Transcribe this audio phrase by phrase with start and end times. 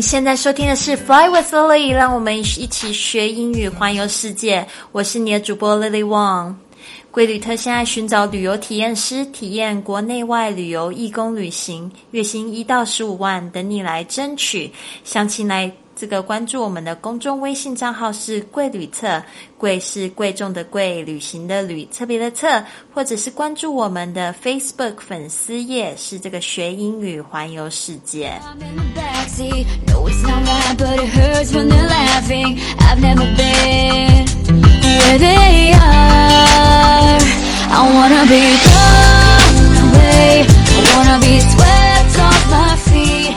[0.00, 4.66] 现在收听的是《Fly with Lily》，让我们一起学英语，环游世界。
[4.92, 6.54] 我是你的主播 Lily Wong。
[7.10, 14.72] 贵旅特现在寻找旅游体验师，体验国内外旅游义工旅行，月薪一到十五万，等你来争取。
[15.04, 15.70] 详情来。
[15.96, 19.22] 这个关注我们的公众微信账号是“贵旅特”，
[19.58, 28.40] 贵是贵重的贵，旅行的旅，特别的特，或者是关注我们的 Facebook 粉丝页，是这个学英语环游世界。
[29.20, 32.58] sexy No, it's not right, but it hurts when they're laughing.
[32.80, 34.26] I've never been
[35.00, 37.18] where they are.
[37.76, 40.46] I wanna be blown away.
[40.76, 43.36] I wanna be swept off my feet.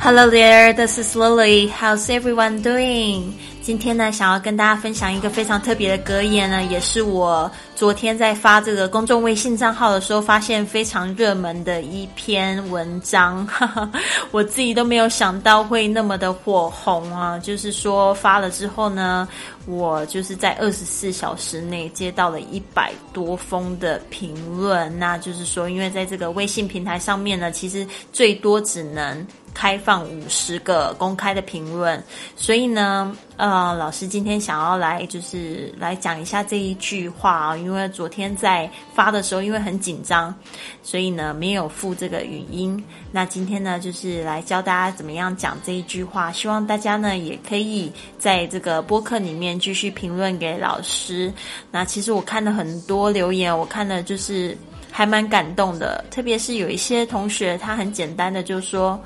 [0.00, 1.66] Hello there, this is Lily.
[1.68, 3.38] How's everyone doing?
[3.62, 13.46] 今天呢，想要跟大家分享一个非常特别的格言呢，也是我昨天在发这个公众微信账号的时候，发现非常热门的一篇文章。
[13.46, 13.88] 哈 哈
[14.30, 17.38] 我自己都没有想到会那么的火红啊！
[17.38, 19.28] 就是说发了之后呢，
[19.66, 24.98] 我就是在二十四小时内接到了一百多封的评论。
[24.98, 29.26] 那就是说，因为在这个微信平台上面呢，其实最多只能。
[29.52, 32.02] 开放五十个公开的评论，
[32.36, 40.34] 所以呢，呃，老师今天想要来就是来讲一下这一句话啊，因为昨天在发的时候，因为很紧张，
[40.82, 42.82] 所以呢没有附这个语音。
[43.10, 51.32] 那今天呢，就是来教大家怎么样讲这一句话，希望大家呢也可以在这个播客里面继续评论给老师。
[51.70, 54.56] 那其实我看了很多留言，我看了就是
[54.90, 58.98] 还蛮感动的，特别是有一些同学，他很简单的就说。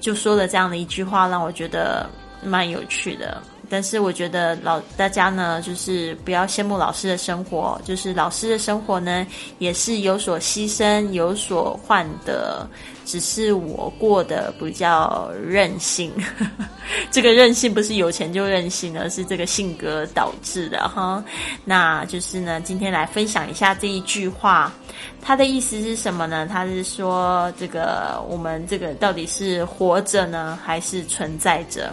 [0.00, 2.08] 就说了这样的一句话，让我觉得
[2.42, 3.40] 蛮有趣的。
[3.70, 9.24] 但是我觉得老大家呢，就是不要羡慕老师的生活，就是老师的生活呢，
[9.58, 12.68] 也是有所牺牲、有所换的。
[13.06, 16.12] 只是我过得比较任性，
[17.10, 21.24] 这个任性不是有钱就任性，而是这个性格导致的哈。
[21.64, 24.72] 那就是呢，今天来分享一下这一句话，
[25.20, 26.46] 它的意思是什么呢？
[26.48, 31.92] 它是说，这个我们这个到底是活着呢，还是存在着？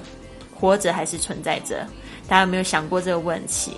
[0.59, 1.85] 活着还是存在着？
[2.28, 3.72] 大家有没有想过这个问题？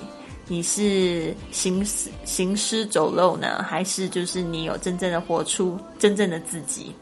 [0.47, 6.95] 你是行尸行尸走肉呢，还是就是你有真正的活出真正的自己？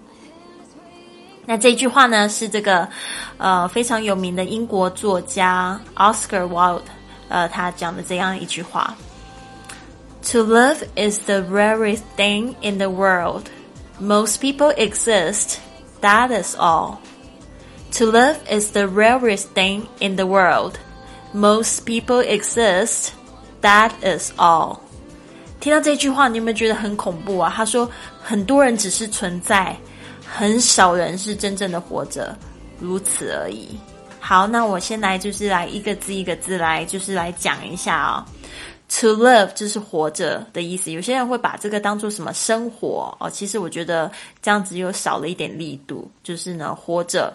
[1.46, 2.86] 那这句话呢，是这个，
[3.38, 6.82] 呃，非常有名的英国作家 Oscar Wilde，
[7.30, 8.94] 呃，他讲的这样一句话
[10.24, 13.44] ：“To live is the rarest thing in the world.
[14.02, 15.60] Most people exist.
[16.02, 16.98] That is all.
[17.94, 20.74] To live is the rarest thing in the world.
[21.34, 23.10] Most people exist.
[23.62, 24.80] That is all.”
[25.60, 27.52] 听到这句话，你有没有觉得很恐怖啊？
[27.56, 27.90] 他说，
[28.22, 29.76] 很多人只是存在。
[30.30, 32.38] 很少人是真正的活着，
[32.80, 33.70] 如此而已。
[34.20, 38.26] 好，那我先来就是来一个字一个字来就是来讲一下啊。
[39.00, 40.92] To live 就是活着的意思。
[40.92, 44.12] 有些人会把这个当做什么生活哦，其实我觉得
[44.42, 46.10] 这样子又少了一点力度。
[46.24, 47.34] 就是呢，活着。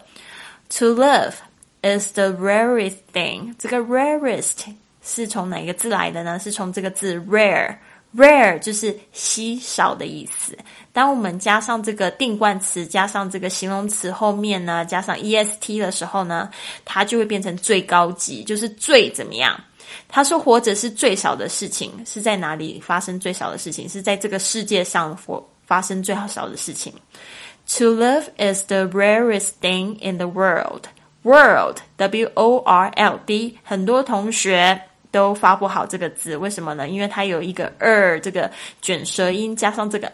[0.79, 1.35] To live
[1.83, 3.55] is the rarest thing。
[3.59, 4.65] 这个 rarest
[5.03, 6.39] 是从哪个字来的呢？
[6.39, 7.77] 是从这个字 rare。
[8.15, 10.57] Rare 就是稀少的意思。
[10.93, 16.51] 当我们加上这个定冠词，加上这个形容词后面呢，加上 est 的时候呢，
[16.85, 19.59] 它就会变成最高级，就是最怎么样？
[20.09, 23.89] 他说，活着是最少的事情，是在哪里发生最少的事情？
[23.89, 26.93] 是在这个世界上发发生最少的事情。
[27.77, 30.89] To live is the rarest thing in the world.
[31.23, 33.59] World, W-O-R-L-D。
[33.63, 34.83] 很多同学。
[35.13, 36.89] 都发不好这个字，为什么呢？
[36.89, 38.51] 因为它有一个二这个
[38.81, 40.11] 卷舌音，加上这个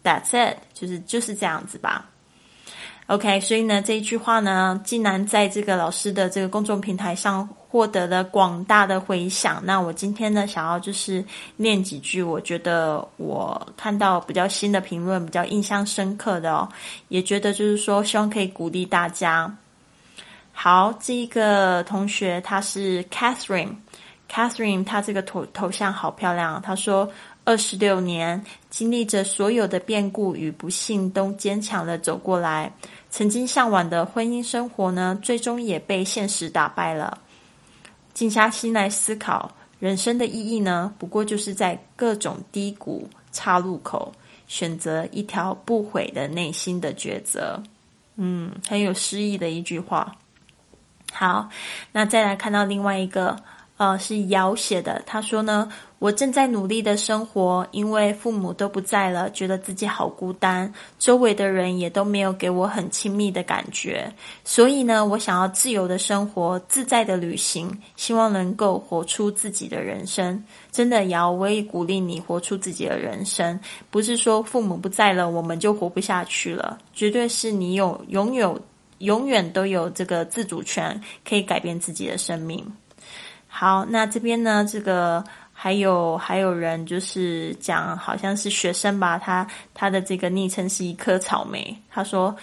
[0.03, 2.05] That's it，就是就是这样子吧。
[3.07, 9.61] OK，所以呢，这一句话呢，竟然在这个老师的这个公众平台上获得了广大的回响。
[9.63, 11.23] 那我今天呢，想要就是
[11.55, 16.69] 念几句，我觉得我看到比较新的评论，比较印象深刻的哦，
[17.09, 19.55] 也觉得就是说，希望可以鼓励大家。
[20.55, 26.59] 好，这一个同学他是 Catherine，Catherine，他这个头头像好漂亮。
[26.61, 27.07] 他说。
[27.47, 32.73] 二十六年，经历着所有的变故与不幸，都坚强的走过来。
[33.11, 37.15] 曾经向往的婚姻生活呢，最终也被现实打败了。
[38.15, 44.11] 静下心来思考，人生的意义呢，不过就是在各种低谷岔路口，
[44.47, 47.61] 选择一条不悔的内心的抉择。
[48.15, 50.11] 嗯，很有诗意的一句话。
[51.11, 51.49] 好，
[51.91, 53.35] 那再来看到另外一个。
[53.77, 55.03] 呃，是姚写的。
[55.05, 55.69] 他说呢，
[55.99, 64.09] 我正在努力的生活，因为父母都不在了，觉得自己好孤单，周围的人也都没有给我很亲密的感觉。
[64.45, 70.41] 所以呢，我想要自由的生活，自在的旅行，希望能够活出自己的人生。
[70.71, 73.59] 真的，姚，我也鼓励你活出自己的人生。
[73.91, 76.77] 不是说父母不在了，我们就活不下去了。
[76.93, 78.57] 绝对是你有拥有，
[79.05, 82.65] 永远都有这个自主权，可以改变自己的生命。
[83.47, 84.67] 好，那这边呢？
[84.69, 85.23] 这个
[85.53, 91.73] 还有还有人就是讲，好像是学生吧，他他的这个昵称是一颗草莓。
[91.89, 92.35] 他说，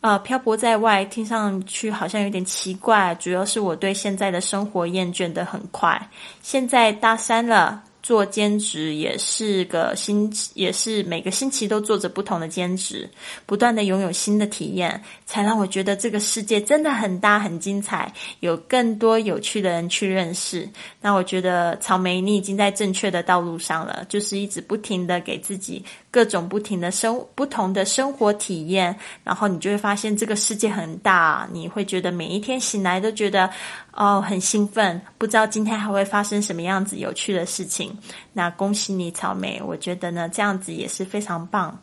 [0.00, 6.10] 呃，漂泊在外，听上去好像有点奇怪，主要是我对现在的生活厌倦的很快。
[6.42, 7.84] 现在大三了。
[8.06, 13.10] 做兼职也是个星期，也是每个星期都做着不同的兼职，
[13.46, 20.68] 不断的拥有新的体验，才让我觉得这个世界真的很大很精彩，有更多有趣的人去认识。
[21.00, 33.50] 那我觉得草莓，你已经在正确的道路上了，就是一直不停的给自己各种不停的生不同的生活体验，然后你就会发现这个世界很大，你会觉得每一天醒来都觉得。
[33.96, 37.96] 哦，很兴奋，不知道今天还会发生什么样子有趣的事情。
[38.34, 39.58] 那恭喜你，草莓！
[39.64, 41.76] 我觉得呢，这样子也是非常棒。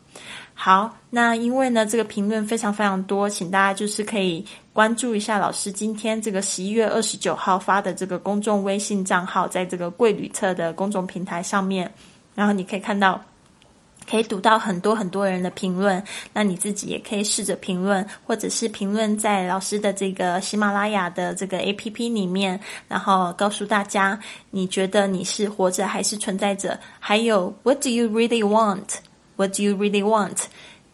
[0.54, 11.92] 好，那因为呢，这个评论非常非常多，请大家就是可以关注一下老师今天这个十一月二十九号发的这个公众微信账号，在这个贵旅册的公众平台上面，
[12.36, 13.20] 然后你可以看到。
[14.08, 16.02] 可以读到很多很多人的评论，
[16.32, 22.58] 那你自己也可以试着评论，或者是评论在老师的这个喜马拉雅的这个 A P P 里面，
[22.88, 24.18] 然后告诉大家，
[24.50, 26.78] 你觉得你是活着还是存在着？
[27.00, 28.96] 还有，What do you really want?
[29.36, 30.44] What do you really want?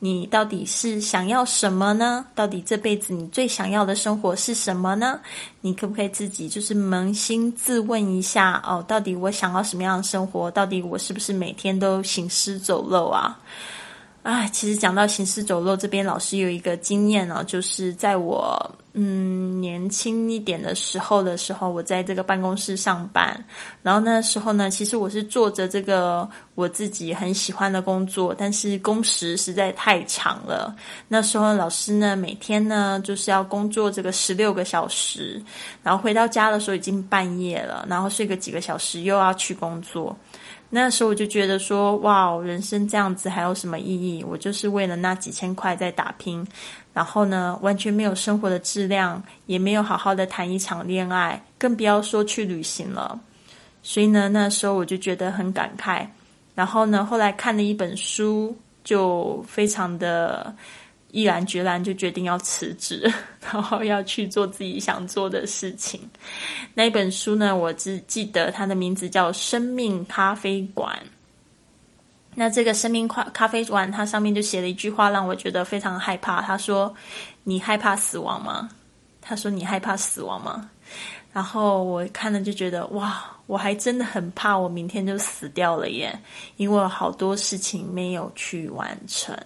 [0.03, 2.25] 你到底是想要什么呢？
[2.35, 5.21] 到底这辈子你最想要的生活是什么呢？
[5.61, 8.83] 你可不可以自己就是扪心自问一下哦？
[8.89, 10.51] 到底我想要什么样的生活？
[10.51, 13.39] 到底我是不是每天都行尸走肉啊？
[14.23, 23.43] 啊，其实讲到行尸走肉这边，老师有一个经验呢，就是在我嗯年轻一点的时候的时候，我在这个办公室上班，
[23.83, 30.77] 然后那时候呢，其实我是做着这个我自己很喜欢的工作，但是工时实在太长了。
[31.09, 35.43] 那时候老师呢，每天呢就是要工作这个十六个小时，
[35.83, 40.15] 然后回到家的时候已经半夜了，然后睡个几个小时，又要去工作。
[40.71, 44.25] 那时候我就觉得说，哇，人生这样子还有什么意义？
[44.25, 46.47] 我就是为了那几千块在打拼，
[46.95, 53.19] 然后呢，完全没有生活的质量，也没有好好的谈一场恋爱，更不要说去旅行了。
[53.83, 56.07] 所以呢，那时候我就觉得很感慨。
[56.55, 60.55] 然后呢，后来看了一本书，就非常的。
[61.13, 66.01] 毅然决然就决定要辞职，然后要去做自己想做的事情。
[66.75, 70.97] 那本书呢，我只记得它的名字叫《生命咖啡馆》。
[72.35, 76.41] 那这个生命咖咖啡馆，它上面就写了一句话，让我觉得非常害怕。
[76.41, 76.95] 他说
[77.43, 78.69] ：“你害怕死亡吗？”
[79.21, 80.71] 他说：“你害怕死亡吗？”
[81.33, 86.17] 然后我看了就觉得，哇，我还真的很怕，我明天就死掉了耶，
[86.57, 89.37] 因为好多事情没有去完成。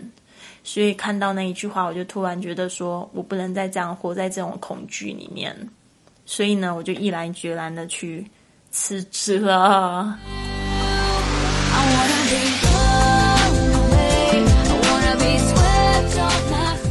[0.64, 5.54] 所以看到那一句话，我就突然觉得说，我不能再这样活在这种恐惧里面。
[6.24, 8.26] 所以呢，我就毅然决然的去
[8.70, 10.18] 辞职了。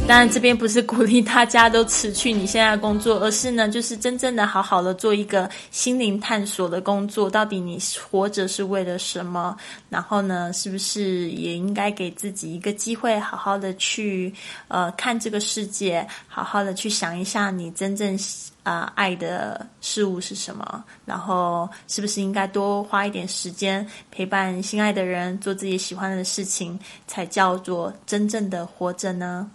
[0.06, 7.28] 当然，这边不是鼓励大家都辞去你现在的工作，而是呢，就是真正的好好的做一个心灵探索的工作。
[7.28, 7.78] 到底你
[8.10, 9.56] 活着是为了什么？
[9.88, 14.32] 然后呢，是不是也应该给自己一个机会，好好的去
[14.68, 18.16] 呃看这个世界，好好的去想一下你真正
[18.62, 20.84] 啊爱的事物是什么？
[21.06, 29.50] 然后是不是应该多花一点时间陪伴心爱的人，做自己喜欢的事情，才叫做真正的活着呢？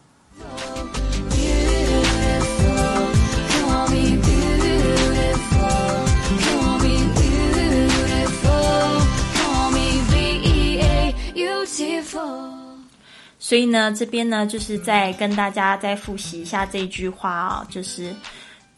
[13.38, 18.10] 所以呢，这边呢，就是在跟大家再复习一下这句话啊，就是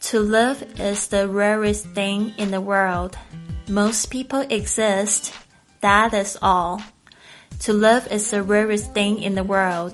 [0.01, 3.13] "To love is the rarest thing in the world.
[3.67, 5.29] Most people exist.
[5.81, 6.81] That is all.
[7.65, 9.93] To love is the rarest thing in the world."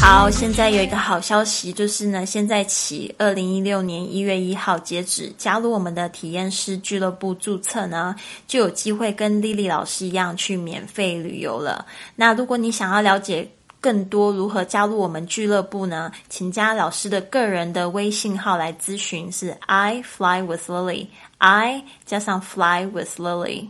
[0.00, 8.14] 好，现在有一个好消息，就是呢，现在起，二零一六年一月一号截止，加入我们的体验师俱乐部注册呢，
[8.46, 11.84] 就有机会跟丽丽老师一样去免费旅游了。
[12.14, 13.46] 那如果你想要了解
[13.80, 23.66] 更多如何加入我们俱乐部呢，请加老师的个人的微信号来咨询，是 I fly with Lily，I 加上 fly with Lily。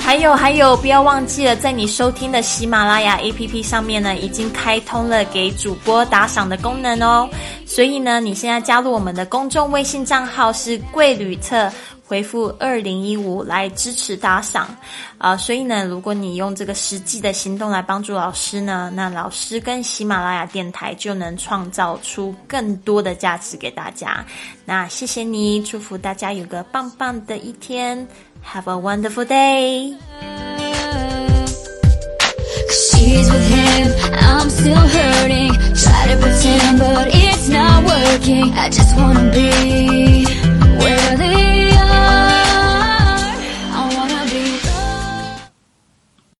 [0.00, 7.28] 还有还有，不要忘记了，在你收听的喜马拉雅 APP 上面呢，已经开通了给主播打赏的功能哦。
[7.66, 11.70] 所以呢，你现在加入我们的公众微信账号是“贵旅特”。
[12.08, 14.74] 回复二零一五来支持打赏，
[15.18, 24.24] 啊，所以呢，如果你用这个实际的行动来帮助老师呢，那老师跟喜马拉雅电台就能创造出更多的价值给大家。
[24.64, 28.08] 那谢谢你，祝福大家有个棒棒的一天
[28.42, 29.94] ，Have a wonderful day。